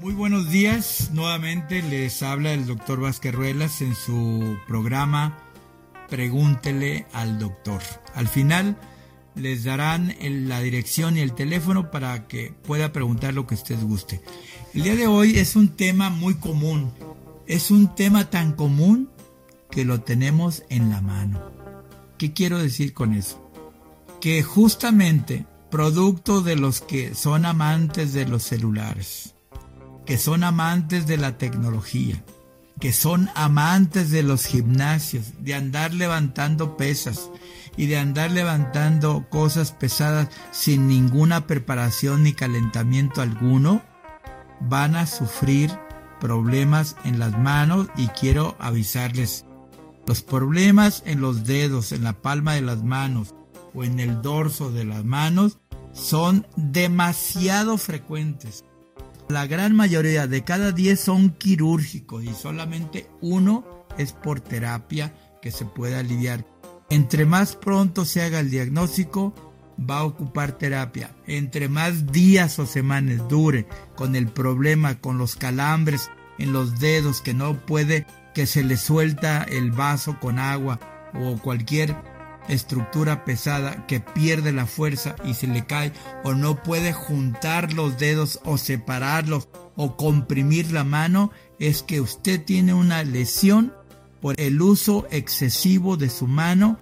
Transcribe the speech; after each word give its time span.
Muy 0.00 0.14
buenos 0.14 0.48
días, 0.48 1.10
nuevamente 1.12 1.82
les 1.82 2.22
habla 2.22 2.54
el 2.54 2.64
doctor 2.64 3.00
Vázquez 3.00 3.34
Ruelas 3.34 3.82
en 3.82 3.94
su 3.94 4.56
programa 4.66 5.36
Pregúntele 6.08 7.06
al 7.12 7.38
doctor. 7.38 7.82
Al 8.14 8.26
final 8.26 8.78
les 9.34 9.64
darán 9.64 10.14
la 10.20 10.62
dirección 10.62 11.18
y 11.18 11.20
el 11.20 11.34
teléfono 11.34 11.90
para 11.90 12.28
que 12.28 12.54
pueda 12.62 12.92
preguntar 12.94 13.34
lo 13.34 13.46
que 13.46 13.56
usted 13.56 13.78
guste. 13.82 14.22
El 14.72 14.84
día 14.84 14.96
de 14.96 15.06
hoy 15.06 15.38
es 15.38 15.54
un 15.54 15.76
tema 15.76 16.08
muy 16.08 16.36
común, 16.36 16.92
es 17.46 17.70
un 17.70 17.94
tema 17.94 18.30
tan 18.30 18.52
común 18.52 19.10
que 19.70 19.84
lo 19.84 20.00
tenemos 20.00 20.62
en 20.70 20.88
la 20.88 21.02
mano. 21.02 21.42
¿Qué 22.16 22.32
quiero 22.32 22.58
decir 22.58 22.94
con 22.94 23.12
eso? 23.12 23.52
Que 24.18 24.42
justamente 24.42 25.44
producto 25.70 26.40
de 26.40 26.56
los 26.56 26.80
que 26.80 27.14
son 27.14 27.44
amantes 27.44 28.14
de 28.14 28.26
los 28.26 28.42
celulares, 28.44 29.34
que 30.06 30.18
son 30.18 30.44
amantes 30.44 31.06
de 31.06 31.16
la 31.16 31.38
tecnología, 31.38 32.22
que 32.78 32.92
son 32.92 33.30
amantes 33.34 34.10
de 34.10 34.22
los 34.22 34.46
gimnasios, 34.46 35.32
de 35.40 35.54
andar 35.54 35.92
levantando 35.94 36.76
pesas 36.76 37.30
y 37.76 37.86
de 37.86 37.98
andar 37.98 38.30
levantando 38.30 39.26
cosas 39.28 39.72
pesadas 39.72 40.28
sin 40.50 40.88
ninguna 40.88 41.46
preparación 41.46 42.22
ni 42.22 42.32
calentamiento 42.32 43.22
alguno, 43.22 43.82
van 44.60 44.96
a 44.96 45.06
sufrir 45.06 45.70
problemas 46.20 46.96
en 47.04 47.18
las 47.18 47.38
manos 47.38 47.88
y 47.96 48.08
quiero 48.08 48.56
avisarles, 48.58 49.44
los 50.06 50.22
problemas 50.22 51.02
en 51.06 51.20
los 51.20 51.44
dedos, 51.44 51.92
en 51.92 52.04
la 52.04 52.14
palma 52.14 52.54
de 52.54 52.62
las 52.62 52.82
manos 52.82 53.34
o 53.74 53.84
en 53.84 54.00
el 54.00 54.22
dorso 54.22 54.70
de 54.70 54.84
las 54.84 55.04
manos 55.04 55.58
son 55.92 56.46
demasiado 56.56 57.78
frecuentes. 57.78 58.64
La 59.30 59.46
gran 59.46 59.76
mayoría 59.76 60.26
de 60.26 60.42
cada 60.42 60.72
10 60.72 60.98
son 60.98 61.30
quirúrgicos 61.30 62.24
y 62.24 62.34
solamente 62.34 63.06
uno 63.20 63.86
es 63.96 64.12
por 64.12 64.40
terapia 64.40 65.14
que 65.40 65.52
se 65.52 65.64
puede 65.64 65.94
aliviar. 65.94 66.44
Entre 66.90 67.26
más 67.26 67.54
pronto 67.54 68.04
se 68.04 68.22
haga 68.22 68.40
el 68.40 68.50
diagnóstico, 68.50 69.32
va 69.88 69.98
a 69.98 70.04
ocupar 70.04 70.58
terapia. 70.58 71.14
Entre 71.28 71.68
más 71.68 72.10
días 72.10 72.58
o 72.58 72.66
semanas 72.66 73.28
dure 73.28 73.68
con 73.94 74.16
el 74.16 74.26
problema, 74.26 74.96
con 74.96 75.16
los 75.16 75.36
calambres 75.36 76.10
en 76.40 76.52
los 76.52 76.80
dedos 76.80 77.22
que 77.22 77.32
no 77.32 77.54
puede, 77.66 78.08
que 78.34 78.46
se 78.46 78.64
le 78.64 78.76
suelta 78.76 79.44
el 79.44 79.70
vaso 79.70 80.18
con 80.18 80.40
agua 80.40 80.80
o 81.14 81.38
cualquier 81.38 81.94
estructura 82.52 83.24
pesada 83.24 83.86
que 83.86 84.00
pierde 84.00 84.52
la 84.52 84.66
fuerza 84.66 85.16
y 85.24 85.34
se 85.34 85.46
le 85.46 85.66
cae 85.66 85.92
o 86.24 86.34
no 86.34 86.62
puede 86.62 86.92
juntar 86.92 87.72
los 87.72 87.98
dedos 87.98 88.40
o 88.44 88.58
separarlos 88.58 89.48
o 89.76 89.96
comprimir 89.96 90.72
la 90.72 90.84
mano, 90.84 91.30
es 91.58 91.82
que 91.82 92.00
usted 92.00 92.44
tiene 92.44 92.74
una 92.74 93.02
lesión 93.02 93.72
por 94.20 94.38
el 94.40 94.60
uso 94.60 95.06
excesivo 95.10 95.96
de 95.96 96.10
su 96.10 96.26
mano 96.26 96.78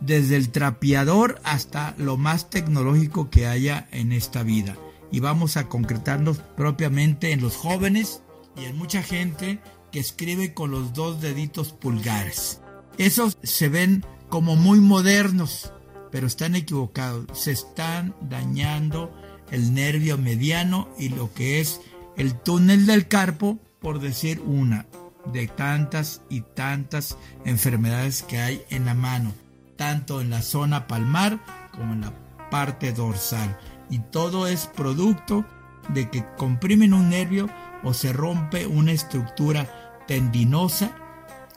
desde 0.00 0.36
el 0.36 0.50
trapeador 0.50 1.40
hasta 1.44 1.94
lo 1.98 2.16
más 2.16 2.50
tecnológico 2.50 3.30
que 3.30 3.46
haya 3.46 3.88
en 3.90 4.12
esta 4.12 4.42
vida. 4.42 4.76
Y 5.10 5.20
vamos 5.20 5.56
a 5.56 5.68
concretarnos 5.68 6.38
propiamente 6.56 7.32
en 7.32 7.40
los 7.40 7.56
jóvenes 7.56 8.22
y 8.56 8.64
en 8.64 8.76
mucha 8.76 9.02
gente 9.02 9.60
que 9.92 10.00
escribe 10.00 10.54
con 10.54 10.70
los 10.70 10.92
dos 10.94 11.20
deditos 11.20 11.72
pulgares. 11.72 12.60
Esos 12.98 13.38
se 13.42 13.68
ven 13.68 14.04
como 14.28 14.56
muy 14.56 14.80
modernos, 14.80 15.72
pero 16.10 16.26
están 16.26 16.54
equivocados. 16.54 17.26
Se 17.32 17.52
están 17.52 18.14
dañando 18.20 19.12
el 19.50 19.74
nervio 19.74 20.18
mediano 20.18 20.88
y 20.98 21.08
lo 21.10 21.32
que 21.32 21.60
es 21.60 21.80
el 22.16 22.34
túnel 22.34 22.86
del 22.86 23.08
carpo, 23.08 23.58
por 23.80 24.00
decir 24.00 24.40
una 24.40 24.86
de 25.32 25.48
tantas 25.48 26.22
y 26.28 26.40
tantas 26.40 27.16
enfermedades 27.44 28.22
que 28.22 28.38
hay 28.38 28.62
en 28.70 28.84
la 28.84 28.94
mano, 28.94 29.32
tanto 29.76 30.20
en 30.20 30.30
la 30.30 30.42
zona 30.42 30.86
palmar 30.86 31.40
como 31.72 31.92
en 31.92 32.02
la 32.02 32.12
parte 32.50 32.92
dorsal. 32.92 33.58
Y 33.90 33.98
todo 33.98 34.46
es 34.46 34.66
producto 34.66 35.44
de 35.90 36.10
que 36.10 36.24
comprimen 36.36 36.94
un 36.94 37.10
nervio 37.10 37.48
o 37.84 37.94
se 37.94 38.12
rompe 38.12 38.66
una 38.66 38.92
estructura 38.92 40.02
tendinosa 40.06 40.96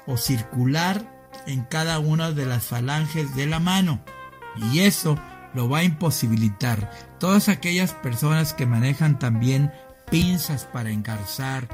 o 0.05 0.17
circular 0.17 1.18
en 1.49 1.63
cada 1.63 1.99
una 1.99 2.31
de 2.31 2.45
las 2.45 2.63
falanges 2.63 3.35
de 3.35 3.47
la 3.47 3.59
mano. 3.59 3.99
Y 4.71 4.79
eso 4.79 5.17
lo 5.53 5.67
va 5.69 5.79
a 5.79 5.83
imposibilitar. 5.83 6.91
Todas 7.19 7.49
aquellas 7.49 7.93
personas 7.93 8.53
que 8.53 8.65
manejan 8.65 9.19
también 9.19 9.71
pinzas 10.09 10.65
para 10.65 10.91
engarzar, 10.91 11.67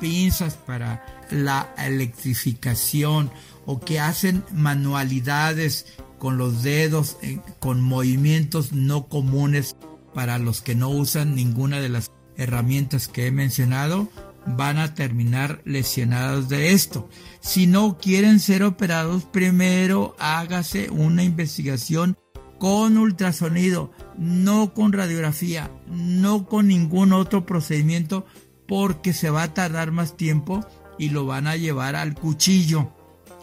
pinzas 0.00 0.54
para 0.54 1.04
la 1.30 1.72
electrificación 1.78 3.30
o 3.64 3.80
que 3.80 4.00
hacen 4.00 4.44
manualidades 4.52 5.86
con 6.18 6.36
los 6.36 6.62
dedos, 6.62 7.16
eh, 7.22 7.38
con 7.60 7.80
movimientos 7.80 8.72
no 8.72 9.08
comunes 9.08 9.76
para 10.14 10.38
los 10.38 10.60
que 10.60 10.74
no 10.74 10.88
usan 10.88 11.34
ninguna 11.34 11.80
de 11.80 11.88
las 11.88 12.10
herramientas 12.36 13.08
que 13.08 13.26
he 13.26 13.30
mencionado, 13.30 14.08
van 14.46 14.78
a 14.78 14.94
terminar 14.94 15.62
lesionados 15.64 16.48
de 16.48 16.72
esto. 16.72 17.08
Si 17.40 17.66
no 17.66 17.98
quieren 17.98 18.40
ser 18.40 18.62
operados, 18.62 19.24
primero 19.24 20.16
hágase 20.18 20.90
una 20.90 21.22
investigación 21.22 22.16
con 22.58 22.96
ultrasonido, 22.96 23.90
no 24.16 24.72
con 24.72 24.92
radiografía, 24.92 25.70
no 25.88 26.46
con 26.46 26.68
ningún 26.68 27.12
otro 27.12 27.44
procedimiento, 27.44 28.24
porque 28.68 29.12
se 29.12 29.30
va 29.30 29.42
a 29.42 29.54
tardar 29.54 29.90
más 29.90 30.16
tiempo 30.16 30.64
y 30.98 31.08
lo 31.08 31.26
van 31.26 31.46
a 31.46 31.56
llevar 31.56 31.96
al 31.96 32.14
cuchillo, 32.14 32.92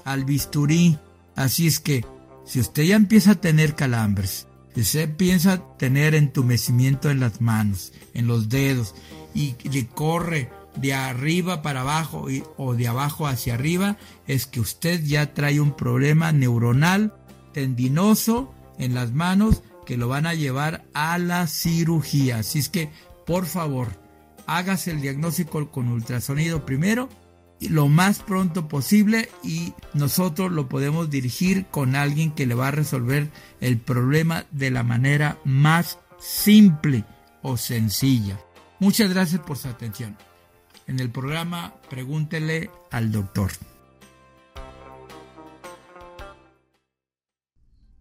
al 0.06 0.24
bisturí. 0.24 0.98
Así 1.36 1.68
es 1.68 1.80
que, 1.80 2.06
si 2.46 2.60
usted 2.60 2.84
ya 2.84 2.96
empieza 2.96 3.32
a 3.32 3.42
tener 3.42 3.76
calambres, 3.76 4.48
si 4.74 4.82
usted 4.82 5.14
piensa 5.16 5.64
tener 5.78 6.16
entumecimiento 6.16 7.10
en 7.10 7.20
las 7.20 7.42
manos, 7.42 7.92
en 8.14 8.28
los 8.28 8.48
dedos, 8.48 8.96
y 9.34 9.56
le 9.70 9.88
corre 9.88 10.50
de 10.82 10.94
arriba 10.94 11.62
para 11.62 11.82
abajo 11.82 12.28
o 12.58 12.76
de 12.76 12.88
abajo 12.88 13.28
hacia 13.28 13.56
arriba, 13.56 13.98
es 14.28 14.46
que 14.46 14.60
usted 14.60 15.04
ya 15.04 15.34
trae 15.34 15.60
un 15.60 15.76
problema 15.76 16.32
neuronal 16.32 17.14
tendinoso 17.54 18.54
en 18.78 18.94
las 18.94 19.12
manos 19.12 19.64
que 19.86 19.98
lo 19.98 20.08
van 20.08 20.28
a 20.28 20.34
llevar 20.34 20.86
a 20.94 21.18
la 21.18 21.48
cirugía. 21.48 22.40
Así 22.40 22.60
es 22.60 22.70
que, 22.70 22.92
por 23.26 23.46
favor, 23.46 23.88
hágase 24.48 24.92
el 24.92 25.02
diagnóstico 25.02 25.72
con 25.72 25.88
ultrasonido 25.90 26.66
primero 26.66 27.10
lo 27.68 27.90
más 27.90 28.20
pronto 28.20 28.68
posible 28.70 29.30
y 29.44 29.74
nosotros 29.94 30.52
lo 30.52 30.70
podemos 30.70 31.10
dirigir 31.10 31.66
con 31.66 31.96
alguien 31.96 32.32
que 32.32 32.46
le 32.46 32.56
va 32.56 32.70
a 32.70 32.72
resolver 32.72 33.30
el 33.60 33.78
problema 33.80 34.46
de 34.52 34.72
la 34.72 34.84
manera 34.84 35.38
más 35.44 36.00
simple 36.20 37.04
o 37.42 37.58
sencilla. 37.58 38.40
Muchas 38.80 39.10
gracias 39.10 39.42
por 39.42 39.58
su 39.58 39.68
atención 39.68 40.16
en 40.90 41.00
el 41.00 41.12
programa 41.12 41.76
Pregúntele 41.88 42.72
al 42.90 43.12
doctor. 43.12 43.52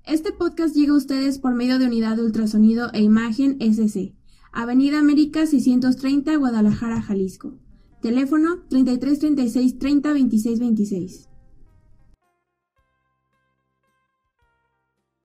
Este 0.04 0.32
podcast 0.32 0.74
llega 0.74 0.94
a 0.94 0.96
ustedes 0.96 1.38
por 1.38 1.54
medio 1.54 1.78
de 1.78 1.84
Unidad 1.84 2.16
de 2.16 2.22
Ultrasonido 2.22 2.90
e 2.94 3.02
Imagen 3.02 3.58
SC, 3.60 4.14
Avenida 4.52 4.98
América 4.98 5.46
630, 5.46 6.34
Guadalajara, 6.36 7.02
Jalisco. 7.02 7.58
Teléfono 8.00 8.60
33 8.70 9.18
36 9.18 9.78
30 9.78 10.12
26 10.14 10.58
26. 10.58 11.28